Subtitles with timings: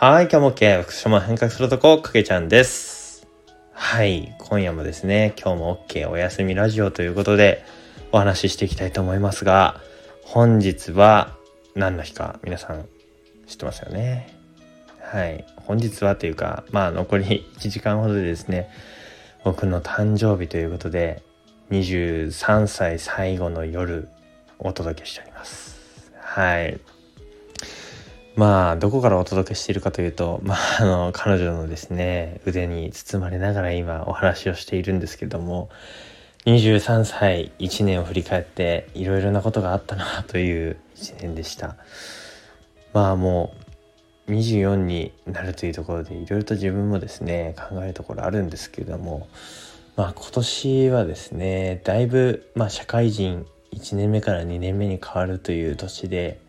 [0.00, 0.82] はい、今日も OK。
[0.84, 3.26] 福島変革する男、かけちゃんです。
[3.72, 7.64] はい、今夜もですね、今日も OK お休みラジオということで、
[8.12, 9.80] お話ししていきたいと思いますが、
[10.22, 11.36] 本日は
[11.74, 12.86] 何の日か皆さん
[13.48, 14.32] 知ってますよね？
[15.00, 17.24] はい、本日はというか、まあ残り
[17.58, 18.70] 1時間ほどでですね、
[19.42, 21.24] 僕の誕生日ということで、
[21.72, 24.08] 23歳最後の夜、
[24.60, 26.12] お届けしております。
[26.20, 26.78] はい。
[28.38, 35.70] まあどこからお届けしているかというと、まあ、あの彼女のですね腕に包まれながら今お話をしているんですけども
[36.46, 41.78] 23歳1年を振り返っていろいろなことがあったなという1年でした。
[42.92, 43.52] まあも
[44.28, 49.26] う24になるというところでいろいろと自分もですね考えるところあるんですけれども
[49.96, 56.40] まあ今年はですねだいぶ、まあ、社会人1年目から2年目に変わるという年で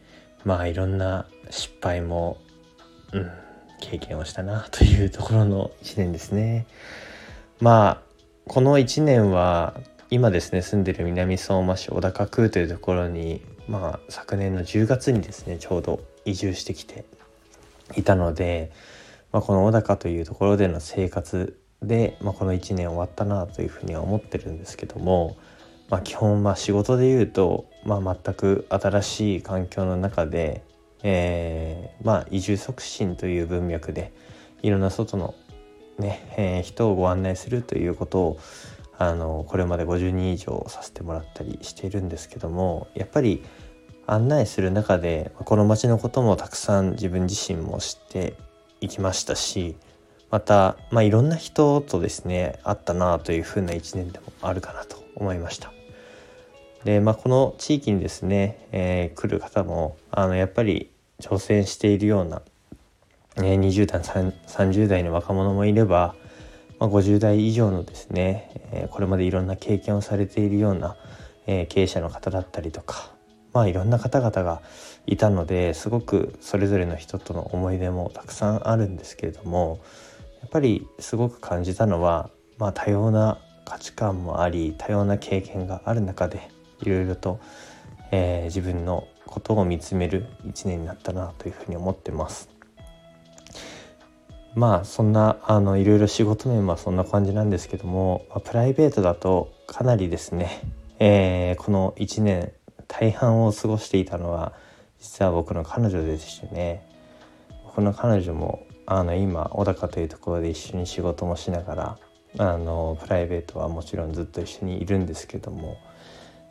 [0.46, 2.38] まあいろんな失敗も、
[3.14, 3.32] うん、
[3.80, 6.68] 経験をしたなというところの1年ですね。
[7.60, 8.02] まあ
[8.48, 9.76] この1年は
[10.10, 17.06] 今ですね住んでる南相馬市小高区というところに、まあ、昨年の10月にですねちょうど移住してきて
[17.96, 18.72] いたので、
[19.32, 25.38] まあ、この小高というところでの生活で、まあ、この1年終わったなというふうには思ってるんですけども、
[25.90, 30.64] まあ、基本まあ仕事で言うと、まあ、全く新しい環境の中で
[31.04, 34.12] えー、まあ移住促進という文脈で
[34.62, 35.36] いろんな外の
[35.98, 38.40] ね、えー、人をご案内するということを
[38.98, 43.44] あのこれまで50人以上させてもらったりしているんですけどもやっぱり
[44.08, 48.36] 案内する中でこの町のこともたくさん自分自身も知って
[48.82, 49.78] いきましたし
[50.32, 55.79] また、まあ、いろんな人とですね会ったなというふうな一年でもあるかなと思いました。
[56.84, 62.42] で、まあ、この地域にですね、えー、来る方もあのやっぱり挑戦しているような、
[63.38, 66.16] ね、20代30代の若者もいれば、
[66.80, 70.96] まあ、50代以上のですね、えー、これまでいろんな経験をされているような、
[71.48, 73.12] えー、経営者の方だったりとか、
[73.54, 74.62] まあ、いろんな方々が
[75.06, 79.80] いたのですごくそれぞれの人との思い出もたくさんあるんですけれども
[80.42, 86.50] やっぱりすごく感じたのは、まあ、多様な価値観もあり多様な経験がある中で
[86.82, 87.40] いろいろと、
[88.12, 92.50] えー、自分のことを見つめる一年になったなというふうに思ってます。
[94.56, 100.62] まあそんなあのいろいろ仕事面はそんな感じなんですけども、まあ、プライベートだとかなりですね、
[100.98, 102.52] えー、この1年
[102.88, 104.54] 大半を過ごしていたのは
[105.00, 106.86] 実は僕の彼女でしてね
[107.64, 111.98] 僕の彼女もあの今小高というところで一緒に仕事もしながら
[112.38, 115.78] あのプライベートはもちろんずっと一緒にいるんですけども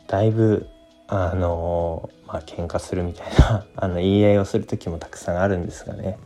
[0.09, 0.67] だいぶ
[1.07, 6.17] あのまあ喧嘩するみたいな あの言い合いをする時もたくさんあるんですがね。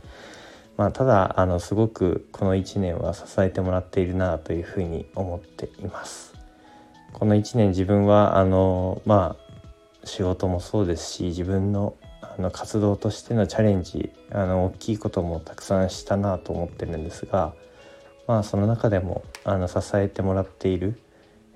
[0.78, 6.34] まあただあのすごくこの1年は支えてもらっているなというふうに思っています。
[7.12, 17.54] この1年自分はあのまあ仕事もそうですし自分のあの活動としてのチャレンジあの大きいこともたくさんしたなと思ってるんですが
[18.28, 21.00] まあその中でもあの支えてもらっている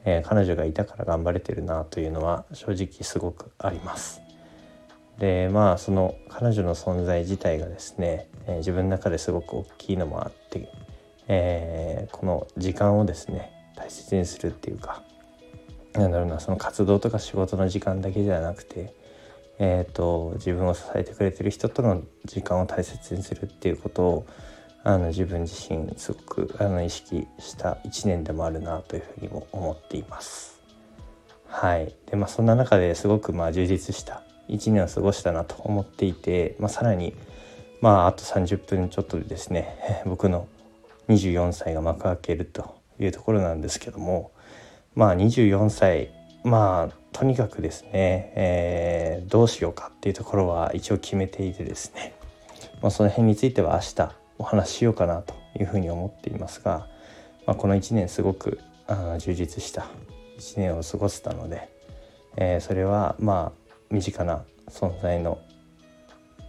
[0.09, 4.22] えー、彼女がいたから頑張れてるなというのは正直すごくあります。
[5.19, 10.69] でまあその彼女の存在自体がですね、えー、自分の中ですごく大きいのもあって、
[11.28, 15.03] えー、この時間をですね大切にするっていうか
[15.94, 18.94] なんだろうなその活動とか仕事の時間だけじゃなくて、
[19.59, 24.28] えーと、と自分を支えてくれてる人との時間を大切にするっていうことを
[24.88, 30.62] あの自分自身すごくあの意識した1年でもあるなというふうにも思っています。
[31.46, 37.14] はいでまあ、そんな中ですごくまあ充実した1年を過ごしたなと思っていて、まあ、さらに、
[37.81, 40.47] まあ、あと30分ちょっとでですね 僕の
[41.09, 44.31] 24歳が幕開けるというところなんですけども
[44.96, 46.12] まあ24歳
[46.46, 52.14] まあとにかくですね、えー、どうしようかっていうところは一応決めていてですね、
[52.82, 56.87] まあ、その辺については明日お話ししようかなというふうに思っていますが、
[57.45, 59.87] まあ、この1年すごくあ充実した
[60.37, 61.69] 1年を過ごせたので、
[62.35, 65.39] えー、それはまあ身近な存在の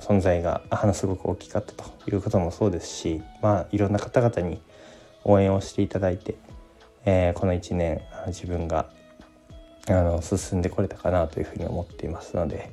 [0.00, 0.62] 存在が
[0.94, 4.60] すごく大きかったということもそうですし、まあ、いろんな方々に
[5.24, 6.36] 応援をしていただいて、
[7.04, 8.88] えー、この1年自分が
[9.88, 12.70] あの進んでこれたかなというふうに思っていますので、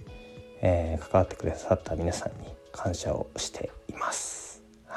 [0.62, 4.45] えー、関わってくださった皆さんに感謝をしています。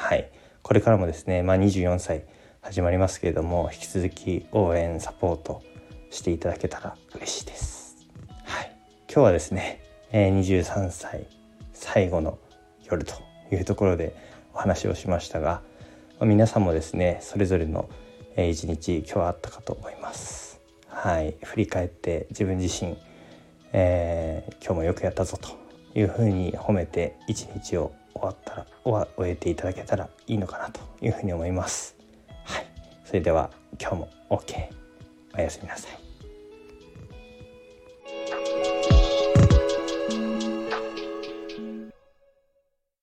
[0.00, 0.30] はい、
[0.62, 2.24] これからもですね、まあ、24歳
[2.60, 5.60] 始まりますけれども引き続き応援サポート
[6.10, 7.96] していただけたら嬉しいです。
[8.44, 8.76] はい、
[9.12, 11.26] 今日はですね、え、23歳
[11.72, 12.38] 最後の
[12.88, 13.14] 夜と
[13.50, 14.14] いうところで
[14.54, 15.62] お話をしましたが、
[16.20, 17.90] ま、皆さんもですねそれぞれの
[18.36, 20.60] 一日今日はあったかと思います。
[20.86, 22.96] はい、振り返って自分自身、
[23.72, 25.58] えー、今日もよくやったぞと
[25.98, 28.66] いうふうに褒めて一日を終わったら
[29.16, 31.96] 終えていただけたらいいのかなというふうに思います。
[32.44, 32.66] はい、
[33.04, 33.50] それでは
[33.80, 34.68] 今日も OK
[35.36, 36.07] おやすみなさい。